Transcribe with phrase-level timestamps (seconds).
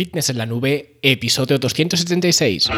[0.00, 2.70] Fitness en la Nube, episodio 276.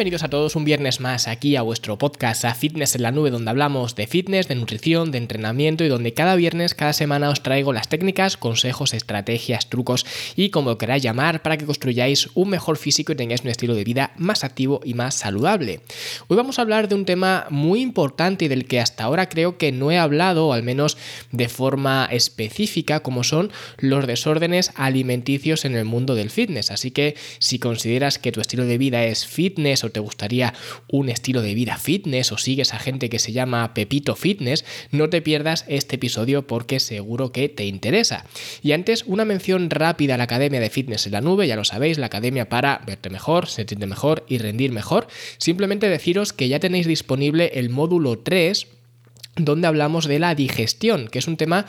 [0.00, 3.30] Bienvenidos a todos un viernes más aquí a vuestro podcast a Fitness en la Nube
[3.30, 7.42] donde hablamos de fitness, de nutrición, de entrenamiento y donde cada viernes, cada semana os
[7.42, 12.78] traigo las técnicas, consejos, estrategias, trucos y como queráis llamar para que construyáis un mejor
[12.78, 15.80] físico y tengáis un estilo de vida más activo y más saludable.
[16.28, 19.58] Hoy vamos a hablar de un tema muy importante y del que hasta ahora creo
[19.58, 20.96] que no he hablado, o al menos
[21.30, 26.70] de forma específica, como son los desórdenes alimenticios en el mundo del fitness.
[26.70, 30.54] Así que si consideras que tu estilo de vida es fitness, o te gustaría
[30.88, 35.08] un estilo de vida fitness o sigues a gente que se llama Pepito Fitness, no
[35.10, 38.24] te pierdas este episodio porque seguro que te interesa.
[38.62, 41.64] Y antes, una mención rápida a la Academia de Fitness en la Nube, ya lo
[41.64, 45.08] sabéis, la academia para verte mejor, sentirte mejor y rendir mejor.
[45.38, 48.66] Simplemente deciros que ya tenéis disponible el módulo 3
[49.36, 51.66] donde hablamos de la digestión, que es un tema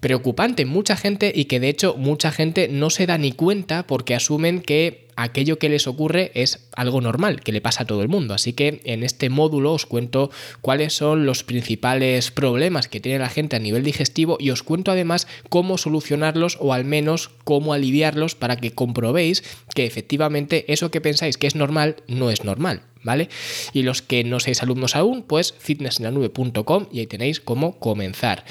[0.00, 3.86] preocupante en mucha gente y que de hecho mucha gente no se da ni cuenta
[3.86, 8.02] porque asumen que aquello que les ocurre es algo normal, que le pasa a todo
[8.02, 8.34] el mundo.
[8.34, 13.28] Así que en este módulo os cuento cuáles son los principales problemas que tiene la
[13.28, 18.34] gente a nivel digestivo y os cuento además cómo solucionarlos o al menos cómo aliviarlos
[18.34, 22.82] para que comprobéis que efectivamente eso que pensáis que es normal no es normal.
[23.04, 23.28] ¿Vale?
[23.72, 28.44] Y los que no seáis alumnos aún, pues fitnessenlanube.com y ahí tenéis cómo comenzar.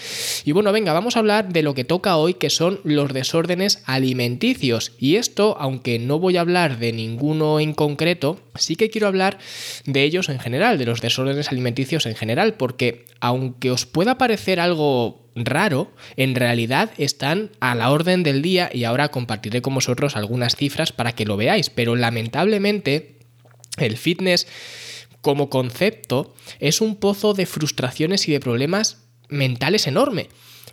[0.45, 3.83] Y bueno, venga, vamos a hablar de lo que toca hoy, que son los desórdenes
[3.85, 4.93] alimenticios.
[4.97, 9.39] Y esto, aunque no voy a hablar de ninguno en concreto, sí que quiero hablar
[9.85, 14.59] de ellos en general, de los desórdenes alimenticios en general, porque aunque os pueda parecer
[14.59, 20.15] algo raro, en realidad están a la orden del día y ahora compartiré con vosotros
[20.15, 23.12] algunas cifras para que lo veáis, pero lamentablemente
[23.77, 24.47] el fitness
[25.21, 30.29] como concepto es un pozo de frustraciones y de problemas mentales enorme.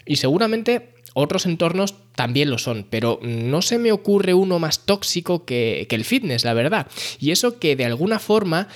[0.07, 5.45] Y seguramente otros entornos también lo son, pero no se me ocurre uno más tóxico
[5.45, 6.89] que, que, el fitness, la verdad.
[7.19, 8.69] Y eso que de alguna forma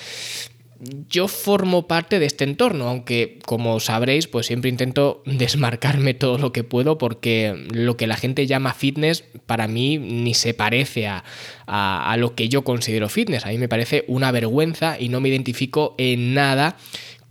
[1.09, 6.53] yo formo parte de este entorno, aunque como sabréis, pues siempre intento desmarcarme todo lo
[6.53, 11.25] que puedo porque lo que la gente llama fitness para mí ni se parece a,
[11.67, 13.47] a, lo que yo considero fitness.
[13.47, 16.77] A mí me parece una vergüenza y no me identifico en nada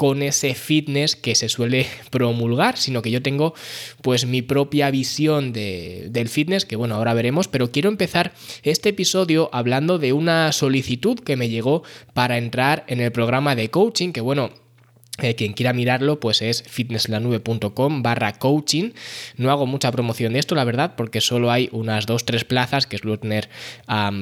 [0.03, 3.53] con ese fitness que se suele promulgar, sino que yo tengo
[4.01, 8.33] pues mi propia visión de, del fitness, que bueno, ahora veremos, pero quiero empezar
[8.63, 11.83] este episodio hablando de una solicitud que me llegó
[12.13, 14.49] para entrar en el programa de coaching, que bueno,
[15.21, 18.93] eh, quien quiera mirarlo, pues es fitnesslanube.com barra coaching.
[19.37, 22.87] No hago mucha promoción de esto, la verdad, porque solo hay unas dos, tres plazas
[22.87, 23.47] que suelo tener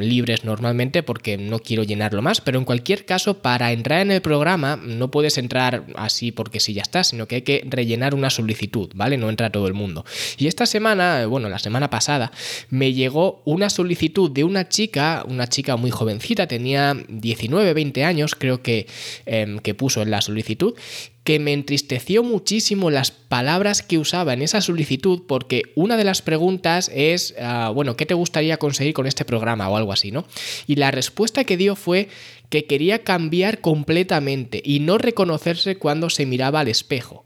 [0.01, 2.41] libres normalmente porque no quiero llenarlo más.
[2.41, 6.73] Pero en cualquier caso, para entrar en el programa, no puedes entrar así porque sí
[6.73, 9.15] ya está, sino que hay que rellenar una solicitud, ¿vale?
[9.15, 10.03] No entra todo el mundo.
[10.37, 12.33] Y esta semana, bueno, la semana pasada,
[12.69, 18.35] me llegó una solicitud de una chica, una chica muy jovencita, tenía 19, 20 años,
[18.35, 18.87] creo que,
[19.25, 20.75] em, que puso en la solicitud
[21.23, 26.21] que me entristeció muchísimo las palabras que usaba en esa solicitud porque una de las
[26.21, 30.25] preguntas es, ah, bueno, ¿qué te gustaría conseguir con este programa o algo así, ¿no?
[30.65, 32.07] Y la respuesta que dio fue
[32.49, 37.23] que quería cambiar completamente y no reconocerse cuando se miraba al espejo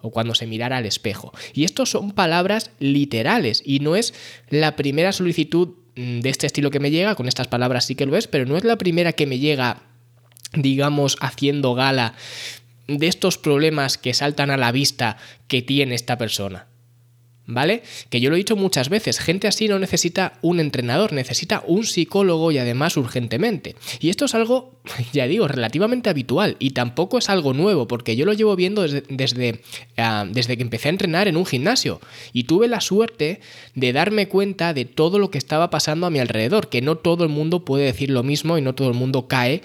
[0.00, 1.32] o cuando se mirara al espejo.
[1.52, 4.14] Y esto son palabras literales y no es
[4.48, 8.06] la primera solicitud mm, de este estilo que me llega, con estas palabras sí que
[8.06, 9.82] lo es, pero no es la primera que me llega
[10.56, 12.14] digamos, haciendo gala
[12.86, 15.16] de estos problemas que saltan a la vista
[15.48, 16.66] que tiene esta persona.
[17.46, 17.82] ¿Vale?
[18.08, 21.84] Que yo lo he dicho muchas veces, gente así no necesita un entrenador, necesita un
[21.84, 23.76] psicólogo y además urgentemente.
[24.00, 24.80] Y esto es algo,
[25.12, 29.60] ya digo, relativamente habitual y tampoco es algo nuevo, porque yo lo llevo viendo desde,
[29.98, 32.00] ah, desde que empecé a entrenar en un gimnasio
[32.32, 33.40] y tuve la suerte
[33.74, 37.24] de darme cuenta de todo lo que estaba pasando a mi alrededor, que no todo
[37.24, 39.60] el mundo puede decir lo mismo y no todo el mundo cae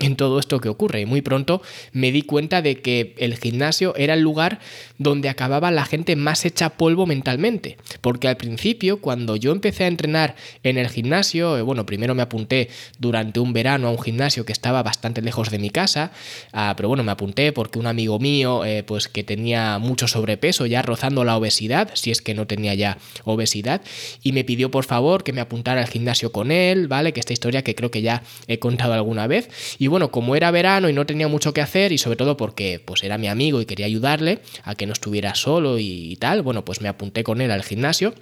[0.00, 1.02] en todo esto que ocurre.
[1.02, 1.62] Y muy pronto
[1.92, 4.58] me di cuenta de que el gimnasio era el lugar
[4.98, 7.76] donde acababa la gente más hecha polvo mentalmente.
[8.00, 12.22] Porque al principio, cuando yo empecé a entrenar en el gimnasio, eh, bueno, primero me
[12.22, 12.68] apunté
[12.98, 16.12] durante un verano a un gimnasio que estaba bastante lejos de mi casa,
[16.52, 20.66] ah, pero bueno, me apunté porque un amigo mío, eh, pues que tenía mucho sobrepeso,
[20.66, 23.82] ya rozando la obesidad, si es que no tenía ya obesidad,
[24.22, 27.12] y me pidió por favor que me apuntara al gimnasio con él, ¿vale?
[27.12, 29.48] Que esta historia que creo que ya he contado alguna vez.
[29.78, 32.80] Y bueno, como era verano y no tenía mucho que hacer y sobre todo porque
[32.84, 36.64] pues era mi amigo y quería ayudarle a que no estuviera solo y, tal, bueno,
[36.64, 38.14] pues me apunté con él al gimnasio.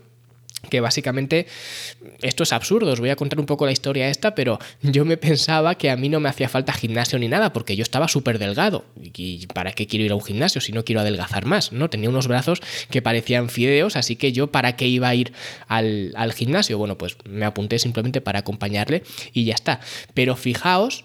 [0.70, 1.46] que básicamente
[2.20, 5.16] esto es absurdo, os voy a contar un poco la historia esta, pero yo me
[5.16, 8.38] pensaba que a mí no me hacía falta gimnasio ni nada, porque yo estaba súper
[8.40, 8.84] delgado.
[9.00, 11.70] ¿Y para qué quiero ir a un gimnasio si no quiero adelgazar más?
[11.70, 11.88] ¿no?
[11.88, 12.60] Tenía unos brazos
[12.90, 15.32] que parecían fideos, así que yo para qué iba a ir
[15.68, 16.76] al, al gimnasio?
[16.76, 19.80] Bueno, pues me apunté simplemente para acompañarle y ya está.
[20.14, 21.04] Pero fijaos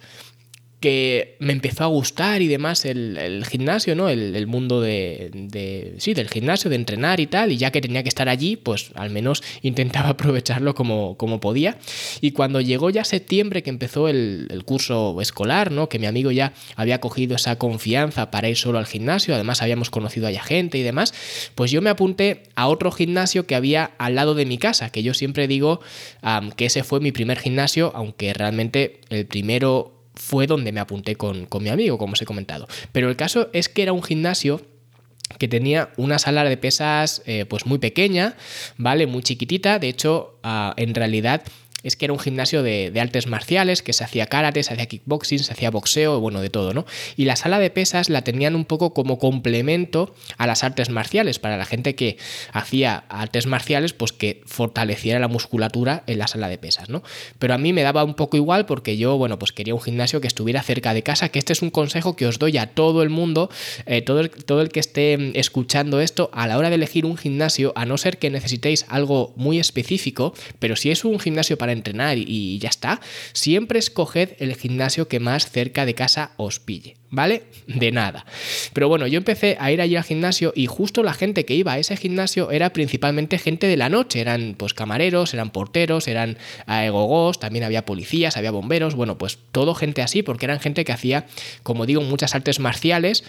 [0.83, 4.09] que me empezó a gustar y demás el, gimnasio, ¿no?
[4.09, 8.09] El, mundo de, sí, del gimnasio, de entrenar y tal, y ya que tenía que
[8.09, 11.77] estar allí, pues al menos intentaba aprovecharlo como, como podía.
[12.19, 15.88] Y cuando llegó ya septiembre, que empezó el, curso escolar, ¿no?
[15.88, 19.89] Que mi amigo ya había cogido esa confianza para ir solo al gimnasio, además habíamos
[19.89, 21.13] conocido a gente y demás,
[21.56, 25.01] pues yo me apunté a otro gimnasio que había al lado de mi casa, que
[25.01, 25.80] yo siempre digo
[26.57, 29.93] que ese fue mi primer gimnasio, aunque realmente el primero
[30.23, 32.65] fue donde me apunté con, mi amigo, como os he comentado.
[32.93, 34.61] Pero el caso es que era un gimnasio
[35.37, 38.35] que tenía una sala de pesas eh, pues muy pequeña,
[38.77, 39.05] ¿vale?
[39.05, 39.79] Muy chiquitita.
[39.79, 41.43] De hecho, ah, en realidad
[41.83, 45.39] es que era un gimnasio de, artes marciales, que se hacía karate, se hacía kickboxing,
[45.39, 46.85] se hacía boxeo, bueno, de todo, ¿no?
[47.18, 51.39] Y la sala de pesas la tenían un poco como complemento a las artes marciales,
[51.39, 52.18] para la gente que
[52.53, 57.03] hacía artes marciales, pues que fortaleciera la musculatura en la sala de pesas, ¿no?
[57.39, 60.21] Pero a mí me daba un poco igual porque yo, bueno, pues quería un gimnasio
[60.21, 63.03] que estuviera cerca de casa, que este es un consejo que os doy a todo
[63.03, 63.50] el mundo,
[63.85, 67.74] eh, todo, todo el que esté escuchando esto, a la hora de elegir un gimnasio,
[67.75, 72.17] a no ser que necesitéis algo muy específico, pero si es un gimnasio para entrenar
[72.17, 73.01] y ya está,
[73.33, 77.02] siempre escoged el gimnasio que más cerca de casa os pille.
[77.13, 77.44] ¿Vale?
[77.68, 78.25] De nada.
[78.74, 81.74] Pero bueno, yo empecé a ir allí al gimnasio y justo la gente que iba
[81.74, 86.38] a ese gimnasio era principalmente gente de la noche, eran pues camareros, eran porteros, eran
[86.68, 90.92] egogos, también había policías, había bomberos, bueno, pues todo gente así, porque eran gente que
[90.92, 91.27] hacía,
[91.62, 93.24] como digo, muchas artes marciales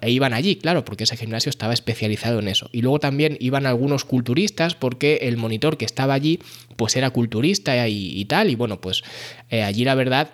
[0.00, 2.68] e iban allí, claro, porque ese gimnasio estaba especializado en eso.
[2.72, 6.40] Y luego también iban algunos culturistas porque el monitor que estaba allí
[6.76, 9.02] pues era culturista y, tal, y bueno, pues
[9.50, 10.30] eh, allí la verdad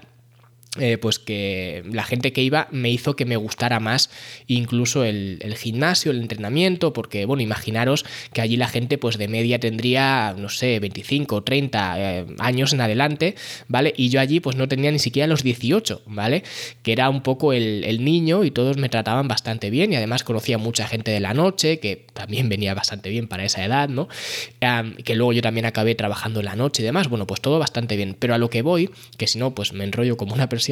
[0.80, 4.10] eh, pues que la gente que iba me hizo que me gustara más
[4.48, 9.60] incluso el, gimnasio, el entrenamiento, porque bueno, imaginaros que allí la gente pues de media
[9.60, 13.36] tendría, no sé, 25 o 30 eh, años en adelante,
[13.68, 13.94] ¿vale?
[13.96, 16.42] Y yo allí pues no tenía ni siquiera los 18, ¿vale?
[16.82, 20.58] Que era un poco el, niño y todos me trataban bastante bien y además conocía
[20.58, 24.08] mucha gente de la noche, que también venía bastante bien para esa edad, ¿no?
[25.04, 27.96] que luego yo también acabé trabajando en la noche y demás, bueno, pues todo bastante
[27.96, 30.63] bien, pero a lo que voy, que si no pues me enrollo como una persona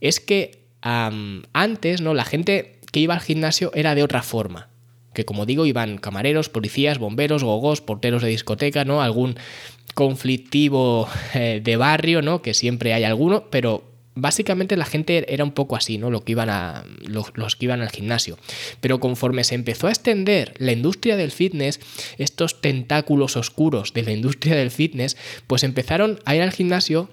[0.00, 2.14] es que antes, ¿no?
[2.14, 4.68] La gente que iba al gimnasio era de otra forma.
[5.14, 9.02] Que como digo, iban camareros, policías, bomberos, gogos, porteros de discoteca, ¿no?
[9.02, 9.36] Algún
[9.94, 12.42] conflictivo eh, de barrio, ¿no?
[12.42, 13.84] Que siempre hay alguno, pero
[14.14, 16.24] básicamente la gente era un poco así, ¿no?
[16.24, 18.38] Que iban a, los, que iban al gimnasio.
[18.80, 21.80] Pero conforme se empezó a extender la industria del fitness,
[22.18, 25.16] estos tentáculos oscuros de la industria del fitness,
[25.46, 27.10] pues empezaron a ir al gimnasio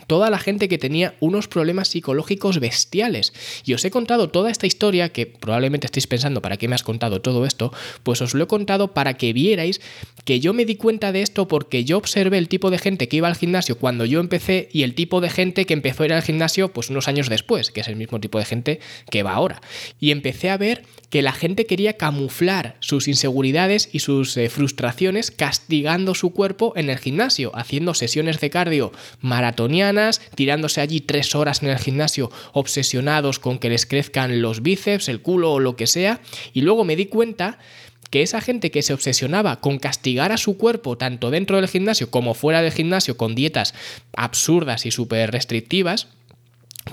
[0.00, 3.32] toda la gente que tenía unos problemas psicológicos bestiales.
[3.64, 6.82] Y os he contado toda esta historia, que probablemente estéis pensando, ¿para qué me has
[6.82, 7.72] contado todo esto?
[8.02, 9.80] Pues os lo he contado para que vierais
[10.24, 13.16] que yo me di cuenta de esto porque yo observé el tipo de gente que
[13.16, 16.12] iba al gimnasio cuando yo empecé y el tipo de gente que empezó a ir
[16.12, 18.80] al gimnasio pues unos años después, que es el mismo tipo de gente
[19.10, 19.60] que va ahora.
[20.00, 25.30] Y empecé a ver que la gente quería camuflar sus inseguridades y sus eh, frustraciones
[25.30, 29.87] castigando su cuerpo en el gimnasio, haciendo sesiones de cardio maratonianas,
[30.34, 35.22] tirándose allí tres horas en el gimnasio obsesionados con que les crezcan los bíceps, el
[35.22, 36.20] culo o lo que sea,
[36.52, 37.58] y luego me di cuenta
[38.10, 42.10] que esa gente que se obsesionaba con castigar a su cuerpo tanto dentro del gimnasio
[42.10, 43.74] como fuera del gimnasio con dietas
[44.16, 46.08] absurdas y súper restrictivas,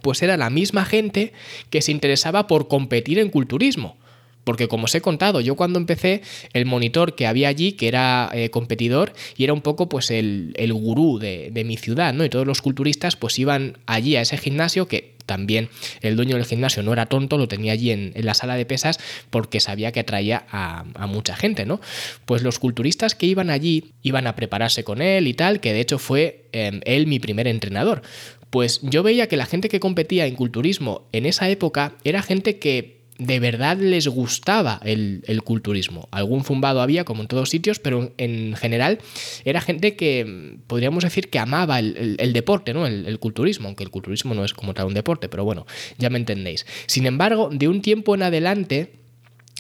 [0.02, 1.34] pues era la misma gente
[1.70, 3.98] que se interesaba por competir en culturismo.
[4.46, 6.22] Porque como os he contado, yo cuando empecé,
[6.54, 10.54] el monitor que había allí, que era eh, competidor, y era un poco pues el,
[10.56, 12.24] el gurú de, mi ciudad, ¿no?
[12.24, 15.70] Y todos los culturistas pues iban allí a ese gimnasio que también
[16.02, 19.00] el dueño del gimnasio no era tonto, lo tenía allí en, la sala de pesas
[19.32, 21.82] porque sabía que atraía a, mucha gente, ¿no?
[22.26, 25.82] Pues los culturistas que iban allí iban a prepararse con él y tal, que de
[25.82, 28.04] hecho fue em, él mi primer entrenador.
[28.50, 32.60] Pues yo veía que la gente que competía en culturismo en esa época era gente
[32.60, 36.08] que de verdad les gustaba el, culturismo.
[36.12, 39.00] Algún zumbado había, como en todos sitios, pero en general
[39.46, 42.86] era gente que podríamos decir que amaba el, deporte, ¿no?
[42.86, 45.66] El, culturismo, aunque el culturismo no es como tal un deporte, pero bueno,
[45.98, 46.66] ya me entendéis.
[46.88, 48.94] Sin embargo, de un tiempo en adelante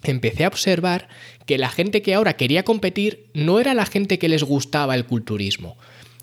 [0.03, 1.07] empecé a observar
[1.45, 5.05] que la gente que ahora quería competir no era la gente que les gustaba el
[5.05, 5.77] culturismo.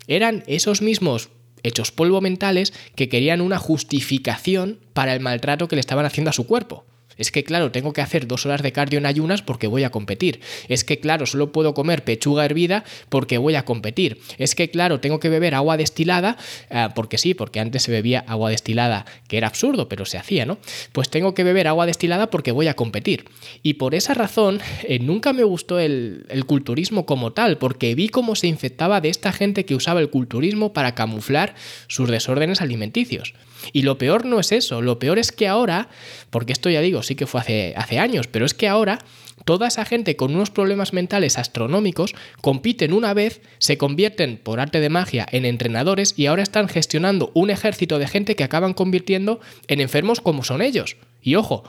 [0.07, 1.29] Eran esos mismos
[1.63, 6.33] hechos polvo mentales que querían una justificación para el maltrato que le estaban haciendo a
[6.33, 6.85] su cuerpo.
[7.17, 9.89] Es que claro, tengo que hacer dos horas de cardio en ayunas porque voy a
[9.89, 10.41] competir.
[10.67, 14.19] Es que claro, solo puedo comer pechuga hervida porque voy a competir.
[14.37, 16.37] Es que claro, tengo que beber agua destilada
[16.69, 20.45] eh, porque sí, porque antes se bebía agua destilada, que era absurdo, pero se hacía,
[20.45, 20.57] ¿no?
[20.91, 23.25] Pues tengo que beber agua destilada porque voy a competir.
[23.61, 28.35] Y por esa razón, eh, nunca me gustó el culturismo como tal, porque vi cómo
[28.35, 31.55] se infectaba de esta gente que usaba el culturismo para camuflar
[31.87, 33.33] sus desórdenes alimenticios.
[33.71, 35.89] Y lo peor no es eso, lo peor es que ahora,
[36.29, 38.99] porque esto ya digo, sí que fue hace, años, pero es que ahora
[39.45, 44.79] toda esa gente con unos problemas mentales astronómicos compiten una vez, se convierten por arte
[44.79, 49.39] de magia en entrenadores y ahora están gestionando un ejército de gente que acaban convirtiendo
[49.67, 50.97] en enfermos como son ellos.
[51.21, 51.63] Y ojo,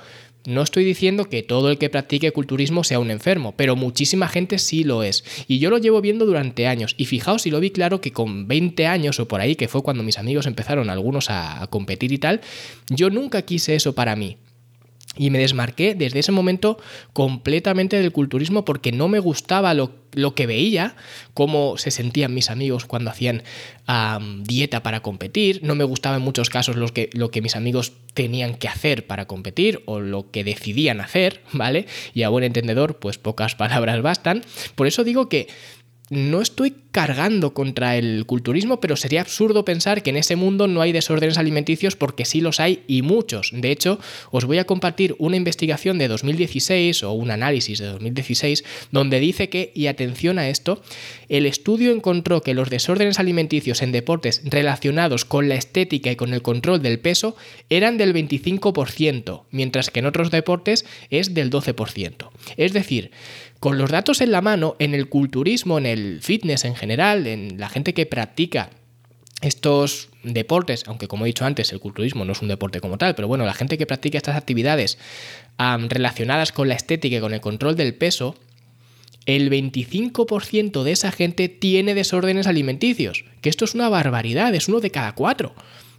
[0.47, 4.59] no estoy diciendo que todo el que practique culturismo sea un enfermo, pero muchísima gente
[4.59, 5.25] sí lo es.
[5.49, 6.95] Y yo lo llevo viendo durante años.
[6.99, 9.83] Y fijaos si lo vi claro que con 20 años o por ahí, que fue
[9.83, 12.41] cuando mis amigos empezaron algunos a, a competir y tal,
[12.91, 14.37] yo nunca quise eso para mí.
[15.17, 16.79] Y me desmarqué desde ese momento
[17.13, 20.97] completamente del culturismo porque no me gustaba lo, lo que veía,
[21.35, 23.43] cómo se sentían mis amigos cuando hacían
[24.43, 25.61] dieta para competir.
[25.63, 29.27] No me gustaba en muchos casos que, lo que mis amigos tenían que hacer para
[29.27, 31.87] competir o lo que decidían hacer, ¿vale?
[32.15, 34.43] Y a buen entendedor, pues pocas palabras bastan.
[34.75, 35.49] Por eso digo que
[36.11, 40.81] no estoy cargando contra el culturismo, pero sería absurdo pensar que en ese mundo no
[40.81, 43.51] hay desórdenes alimenticios porque sí los hay y muchos.
[43.53, 43.99] De hecho,
[44.31, 49.49] os voy a compartir una investigación de 2016 o un análisis de 2016 donde dice
[49.49, 50.83] que, y atención a esto,
[51.29, 56.33] el estudio encontró que los desórdenes alimenticios en deportes relacionados con la estética y con
[56.33, 57.35] el control del peso
[57.71, 62.31] eran del 25%, mientras que en otros deportes es del 12%.
[62.57, 63.11] Es decir,
[63.65, 67.59] con los datos en la mano, en el culturismo, en el fitness en general, en
[67.59, 68.69] la gente que practica
[69.41, 73.15] estos deportes, aunque como he dicho antes, el culturismo no es un deporte como tal,
[73.15, 74.99] pero bueno, la gente que practica estas actividades
[75.57, 78.35] relacionadas con la estética y con el control del peso,
[79.25, 84.81] el 25% de esa gente tiene desórdenes alimenticios, que esto es una barbaridad, es uno
[84.81, 85.55] de cada cuatro.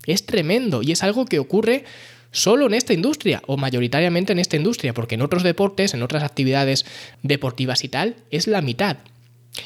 [0.05, 1.83] Es tremendo y es algo que ocurre
[2.31, 6.23] solo en esta industria o mayoritariamente en esta industria, porque en otros deportes, en otras
[6.23, 6.85] actividades
[7.23, 8.97] deportivas y tal, es la mitad.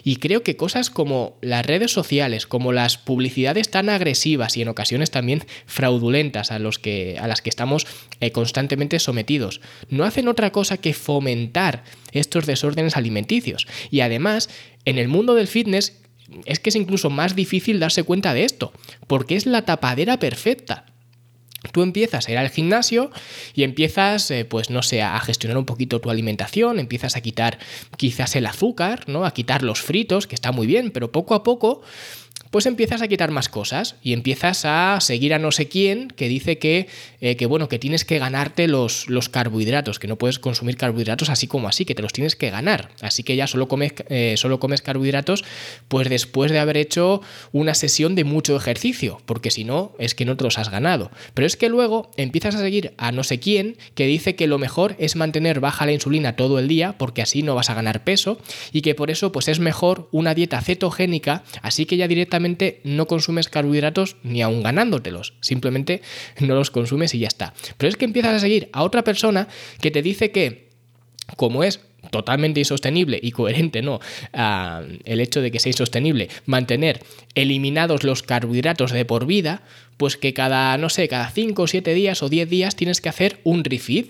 [0.04, 4.68] Y creo que cosas como las redes sociales, como las publicidades tan agresivas y en
[4.68, 7.88] ocasiones también fraudulentas a, los que, a las que estamos
[8.20, 13.68] eh, constantemente sometidos, no hacen otra cosa que fomentar estos desórdenes alimenticios.
[13.90, 14.50] Y además,
[14.86, 16.02] en el mundo del fitness
[16.46, 18.72] es que es incluso más difícil darse cuenta de esto,
[19.08, 20.86] porque es la tapadera perfecta.
[21.72, 23.12] Tú empiezas a ir al gimnasio
[23.54, 27.60] y empiezas, eh, pues no sé, a gestionar un poquito tu alimentación, empiezas a quitar
[27.98, 29.26] quizás el azúcar, ¿no?
[29.26, 31.82] A quitar los fritos, que está muy bien, pero poco a poco
[32.52, 36.28] pues empiezas a quitar más cosas y empiezas a seguir a no sé quién que
[36.28, 36.88] dice que,
[37.22, 41.30] eh, que bueno, que tienes que ganarte los, los, carbohidratos, que no puedes consumir carbohidratos
[41.30, 42.90] así como así, que te los tienes que ganar.
[43.02, 45.44] Así que ya solo comes, eh, solo comes carbohidratos
[45.88, 50.26] pues después de haber hecho una sesión de mucho ejercicio, porque si no, es que
[50.26, 51.12] no te los has ganado.
[51.36, 54.58] Pero es que luego empiezas a seguir a no sé quién que dice que lo
[54.58, 58.04] mejor es mantener baja la insulina todo el día, porque así no vas a ganar
[58.04, 58.40] peso,
[58.72, 62.39] y que por eso pues es mejor una dieta cetogénica, así que ya directamente
[62.84, 66.02] no consumes carbohidratos ni aún ganándotelos, simplemente
[66.40, 67.54] no los consumes y ya está.
[67.78, 69.48] Pero es que empiezas a seguir a otra persona
[69.82, 70.70] que te dice que,
[71.36, 71.82] como es
[72.12, 74.00] totalmente insostenible y coherente, ¿no?
[74.34, 77.02] Ah, el hecho de que sea insostenible, mantener
[77.36, 79.62] eliminados los carbohidratos de por vida,
[79.98, 83.10] pues que cada, no sé, cada 5 o 7 días o 10 días tienes que
[83.10, 84.06] hacer un refeed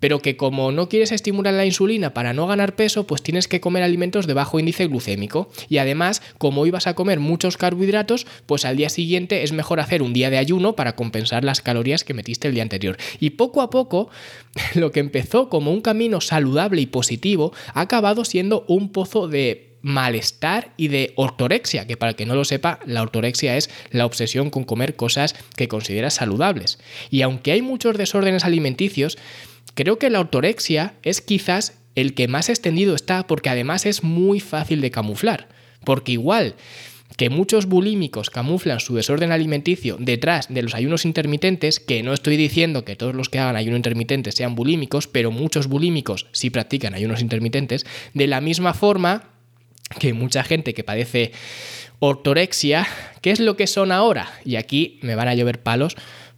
[0.00, 3.60] pero que como no quieres estimular la insulina para no ganar peso, pues tienes que
[3.60, 5.50] comer alimentos de bajo índice glucémico.
[5.68, 10.02] Y además, como ibas a comer muchos carbohidratos, pues al día siguiente es mejor hacer
[10.02, 12.96] un día de ayuno para compensar las calorías que metiste el día anterior.
[13.20, 14.10] Y poco a poco,
[14.74, 19.66] lo que empezó como un camino saludable y positivo, ha acabado siendo un pozo de
[19.86, 24.04] malestar y de ortorexia, que para el que no lo sepa, la ortorexia es la
[24.04, 26.80] obsesión con comer cosas que consideras saludables.
[27.08, 29.16] Y aunque hay muchos desórdenes alimenticios,
[29.76, 34.40] Creo que la ortorexia es quizás el que más extendido está porque además es muy
[34.40, 35.48] fácil de camuflar.
[35.84, 36.54] Porque igual
[37.18, 42.38] que muchos bulímicos camuflan su desorden alimenticio detrás de los ayunos intermitentes, que no estoy
[42.38, 46.94] diciendo que todos los que hagan ayuno intermitente sean bulímicos, pero muchos bulímicos sí practican
[46.94, 49.24] ayunos intermitentes, de la misma forma
[50.00, 51.32] que mucha gente que padece
[51.98, 52.86] ortorexia,
[53.20, 54.30] ¿qué es lo que son ahora?
[54.44, 55.96] Y aquí me van a llover palos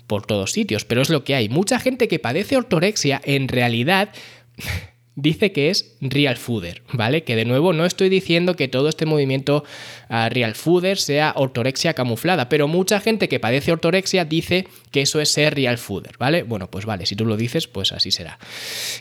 [0.09, 1.49] por todos sitios, pero es lo que hay.
[1.49, 4.09] Mucha gente que padece ortorexia en realidad
[5.19, 7.25] dice que es real fooder, ¿vale?
[7.25, 9.65] Que de nuevo no estoy diciendo que todo este movimiento
[10.09, 15.21] uh, real fooder sea ortorexia camuflada, pero mucha gente que padece ortorexia dice que eso
[15.21, 16.45] es ser real fooder, ¿vale?
[16.45, 18.39] Bueno, pues vale, si tú lo dices, pues así será.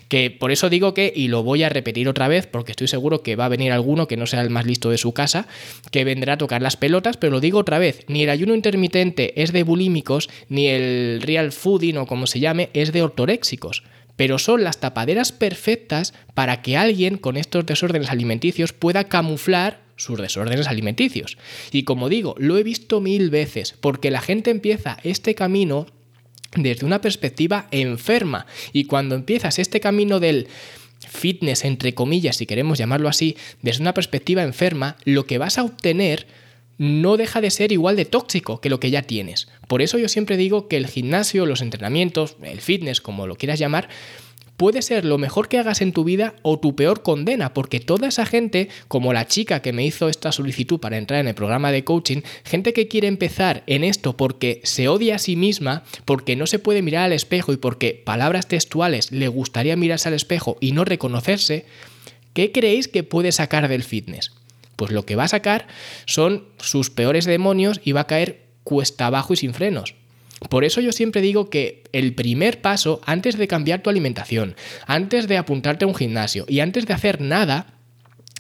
[0.10, 3.22] Que por eso digo que, y lo voy a repetir otra vez, porque estoy seguro
[3.22, 5.48] que va a venir alguno que no sea el más listo de su casa,
[5.92, 9.40] que vendrá a tocar las pelotas, pero lo digo otra vez, ni el ayuno intermitente
[9.40, 13.84] es de bulímicos, ni el real fooding o como se llame es de ortoréxicos
[14.18, 20.20] pero son las tapaderas perfectas para que alguien con estos desórdenes alimenticios pueda camuflar sus
[20.20, 21.38] desórdenes alimenticios.
[21.72, 25.88] Y como digo, lo he visto mil veces, porque la gente empieza este camino
[26.56, 28.46] desde una perspectiva enferma.
[28.74, 30.48] Y cuando empiezas este camino del
[31.00, 35.64] fitness, entre comillas, si queremos llamarlo así, desde una perspectiva enferma, lo que vas a
[35.64, 36.28] obtener
[36.78, 39.48] no deja de ser igual de tóxico que lo que ya tienes.
[39.68, 43.60] Por eso yo siempre digo que el gimnasio, los entrenamientos, el fitness, como lo quieras
[43.60, 43.90] llamar,
[44.58, 48.08] puede ser lo mejor que hagas en tu vida o tu peor condena, porque toda
[48.08, 51.72] esa gente, como la chica que me hizo esta solicitud para entrar en el programa
[51.72, 56.36] de coaching, gente que quiere empezar en esto porque se odia a sí misma, porque
[56.36, 60.58] no se puede mirar al espejo y porque palabras textuales le gustaría mirarse al espejo
[60.60, 61.66] y no reconocerse,
[62.34, 64.32] ¿qué creéis que puede sacar del fitness?
[64.78, 65.68] Pues lo que va a sacar
[66.06, 69.96] son sus peores demonios y va a caer cuesta abajo y sin frenos.
[70.50, 74.56] Por eso yo siempre digo que el primer paso, antes de cambiar tu alimentación,
[74.86, 77.74] antes de apuntarte a un gimnasio y antes de hacer nada,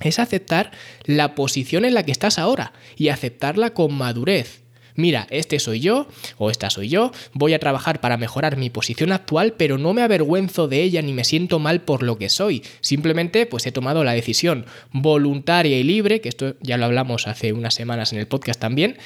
[0.02, 0.72] es aceptar
[1.06, 4.62] la posición en la que estás ahora y aceptarla con madurez
[4.98, 9.14] mira, este soy yo o esta soy yo, voy a trabajar para mejorar mi posición
[9.14, 12.64] actual, pero no me avergüenzo de ella ni me siento mal por lo que soy.
[12.82, 17.54] Simplemente pues he tomado la decisión voluntaria y libre, que esto ya lo hablamos hace
[17.54, 18.98] unas semanas en el podcast también,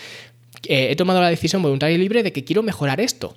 [0.68, 3.36] eh, he tomado la decisión voluntaria y libre de que quiero mejorar esto.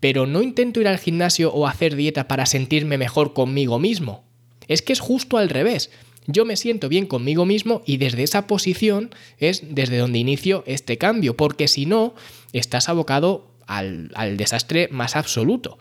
[0.00, 4.24] Pero no intento ir al gimnasio o hacer dieta para sentirme mejor conmigo mismo.
[4.68, 5.90] Es que es justo al revés.
[6.26, 10.98] Yo me siento bien conmigo mismo y desde esa posición es desde donde inicio este
[10.98, 12.14] cambio, porque si no,
[12.52, 15.78] estás abocado al, al desastre más absoluto.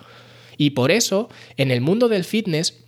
[0.58, 2.86] Y por eso, en el mundo del fitness,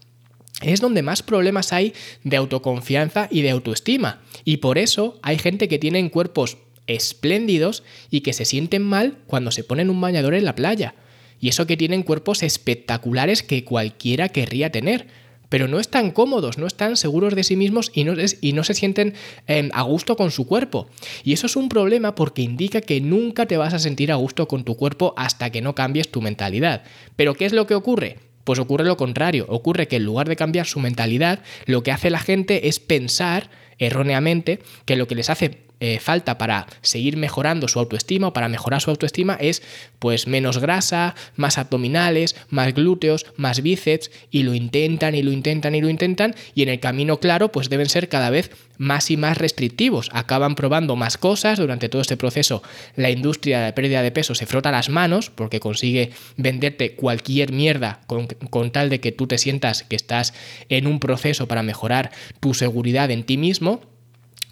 [0.62, 4.22] es donde más problemas hay de autoconfianza y de autoestima.
[4.44, 9.52] Y por eso hay gente que tiene cuerpos espléndidos y que se sienten mal cuando
[9.52, 10.96] se ponen un bañador en la playa.
[11.40, 15.08] Y eso que tienen cuerpos espectaculares que cualquiera querría tener
[15.50, 19.14] pero no están cómodos, no están seguros de sí mismos y no, se sienten
[19.48, 20.88] em, a gusto con su cuerpo.
[21.24, 24.48] Y eso es un problema porque indica que nunca te vas a sentir a gusto
[24.48, 26.84] con tu cuerpo hasta que no cambies tu mentalidad.
[27.16, 28.20] Pero ¿qué es lo que ocurre?
[28.44, 32.10] Pues ocurre lo contrario, ocurre que en lugar de cambiar su mentalidad, lo que hace
[32.10, 37.68] la gente es pensar erróneamente que lo que les hace eh, falta para seguir mejorando
[37.68, 39.62] su autoestima o para mejorar su autoestima es
[40.00, 45.76] pues menos grasa, más abdominales, más glúteos, más bíceps y lo intentan y lo intentan
[45.76, 49.18] y lo intentan y en el camino claro pues deben ser cada vez más y
[49.18, 50.10] más restrictivos.
[50.14, 52.64] Acaban probando más cosas durante todo este proceso.
[52.96, 58.02] La industria de pérdida de peso se frota las manos porque consigue venderte cualquier mierda
[58.08, 60.34] con, con tal de que tú te sientas que estás
[60.70, 63.82] en un proceso para mejorar tu seguridad en ti mismo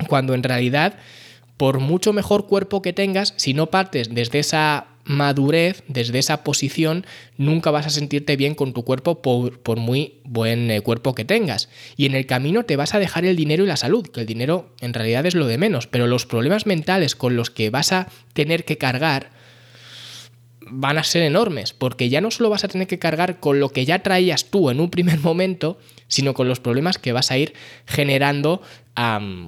[0.08, 0.96] cuando en realidad,
[1.58, 7.06] por mucho mejor cuerpo que tengas, si no partes desde esa madurez, desde esa posición,
[7.38, 11.70] nunca vas a sentirte bien con tu cuerpo por, muy buen eh, cuerpo que tengas.
[11.96, 14.26] Y en el camino te vas a dejar el dinero y la salud, que el
[14.26, 17.92] dinero en realidad es lo de menos, pero los problemas mentales con los que vas
[17.92, 19.35] a tener que cargar
[20.68, 23.70] van a ser enormes, porque ya no solo vas a tener que cargar con lo
[23.70, 27.38] que ya traías tú en un primer momento, sino con los problemas que vas a
[27.38, 27.54] ir
[27.86, 28.62] generando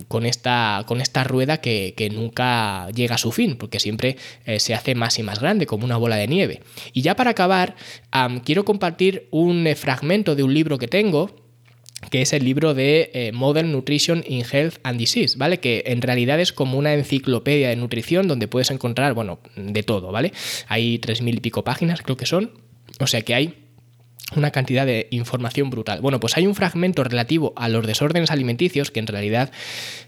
[0.07, 4.73] con, esta, con esta rueda que, nunca llega a su fin, porque siempre eh, se
[4.73, 6.61] hace más y más grande, como una bola de nieve.
[6.93, 7.75] Y ya para acabar,
[8.43, 11.46] quiero compartir un eh, fragmento de un libro que tengo,
[12.09, 15.59] que es el libro de eh, Modern Nutrition in Health and Disease, ¿vale?
[15.59, 20.11] Que en realidad es como una enciclopedia de nutrición donde puedes encontrar, bueno, de todo,
[20.11, 20.31] ¿vale?
[20.67, 22.51] Hay tres mil y pico páginas, creo que son.
[22.99, 23.55] O sea que hay
[24.35, 26.01] una cantidad de información brutal.
[26.01, 29.51] Bueno, pues hay un fragmento relativo a los desórdenes alimenticios, que en realidad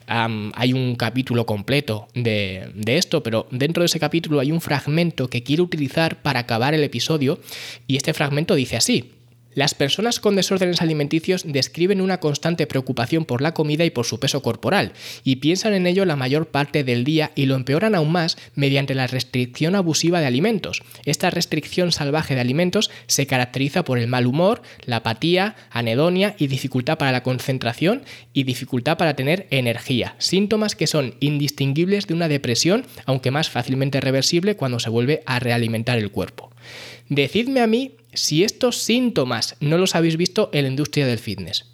[0.07, 5.29] hay un capítulo completo de, de, esto, pero dentro de ese capítulo hay un fragmento
[5.29, 7.39] que quiero utilizar para acabar el episodio,
[7.87, 9.18] y este fragmento dice así.
[9.55, 14.19] Las personas con desórdenes alimenticios describen una constante preocupación por la comida y por su
[14.19, 18.11] peso corporal, y piensan en ello la mayor parte del día y lo empeoran aún
[18.11, 20.83] más mediante la restricción abusiva de alimentos.
[21.05, 26.47] Esta restricción salvaje de alimentos se caracteriza por el mal humor, la apatía, anedonia y
[26.47, 32.27] dificultad para la concentración y dificultad para tener energía, síntomas que son indistinguibles de una
[32.27, 36.48] depresión, aunque más fácilmente reversible cuando se vuelve a realimentar el cuerpo.
[37.07, 41.65] Decidme a mí si estos síntomas no los habéis visto en la industria del fitness.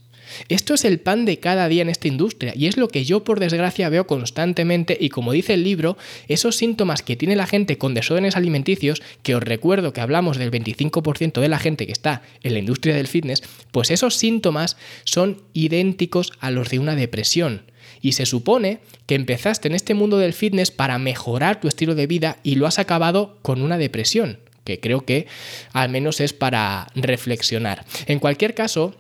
[0.50, 3.24] Esto es el pan de cada día en esta industria y es lo que yo
[3.24, 7.78] por desgracia veo constantemente y como dice el libro, esos síntomas que tiene la gente
[7.78, 12.22] con desórdenes alimenticios, que os recuerdo que hablamos del 25% de la gente que está
[12.44, 17.64] en la industria del fitness, pues esos síntomas son idénticos a los de una depresión.
[18.02, 22.08] Y se supone que empezaste en este mundo del fitness para mejorar tu estilo de
[22.08, 25.28] vida y lo has acabado con una depresión, que creo que
[25.72, 27.86] al menos es para reflexionar.
[28.08, 28.96] En cualquier caso,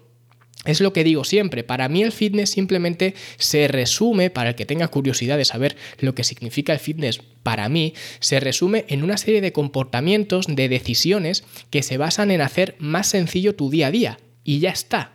[0.65, 4.65] es lo que digo siempre, para mí el fitness simplemente se resume, para el que
[4.65, 9.17] tenga curiosidad de saber lo que significa el fitness para mí, se resume en una
[9.17, 13.91] serie de comportamientos, de decisiones que se basan en hacer más sencillo tu día a
[13.91, 14.19] día.
[14.43, 15.14] Y ya está.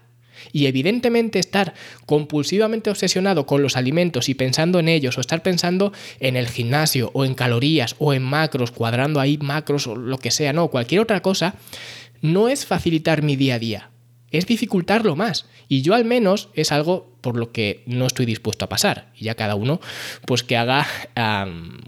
[0.53, 1.74] Y evidentemente estar
[2.07, 7.11] compulsivamente obsesionado con los alimentos y pensando en ellos, o estar pensando en el gimnasio,
[7.14, 11.00] o en calorías, o en macros, cuadrando ahí macros, o lo que sea, no, cualquier
[11.00, 11.55] otra cosa,
[12.20, 13.90] no es facilitar mi día a día,
[14.31, 15.46] es dificultarlo más.
[15.68, 19.12] Y yo al menos es algo por lo que no estoy dispuesto a pasar.
[19.16, 19.81] Y ya cada uno,
[20.26, 20.87] pues que haga,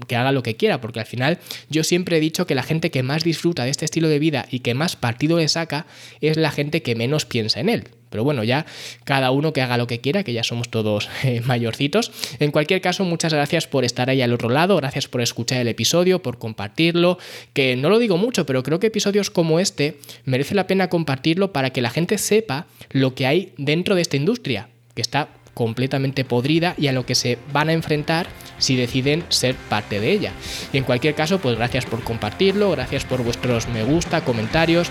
[0.06, 1.38] que haga lo que quiera, porque al final
[1.68, 4.46] yo siempre he dicho que la gente que más disfruta de este estilo de vida
[4.50, 5.86] y que más partido le saca
[6.20, 7.88] es la gente que menos piensa en él.
[8.12, 8.64] Pero bueno, ya
[9.02, 12.12] cada uno que haga lo que quiera, que ya somos todos eh, mayorcitos.
[12.38, 15.68] En cualquier caso, muchas gracias por estar ahí al otro lado, gracias por escuchar el
[15.68, 17.18] episodio, por compartirlo,
[17.52, 21.52] que no lo digo mucho, pero creo que episodios como este merece la pena compartirlo
[21.52, 26.24] para que la gente sepa lo que hay dentro de esta industria, que está completamente
[26.24, 28.26] podrida y a lo que se van a enfrentar
[28.58, 30.32] si deciden ser parte de ella.
[30.72, 34.90] Y en cualquier caso, pues gracias por compartirlo, gracias por vuestros me gusta, comentarios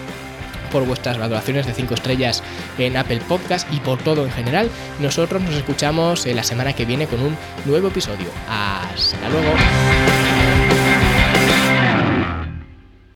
[0.71, 2.41] por vuestras valoraciones de 5 estrellas
[2.77, 4.69] en Apple Podcast y por todo en general.
[4.99, 8.27] Nosotros nos escuchamos la semana que viene con un nuevo episodio.
[8.49, 10.40] Hasta luego.